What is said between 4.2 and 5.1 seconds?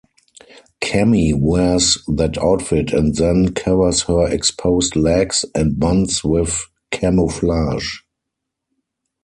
exposed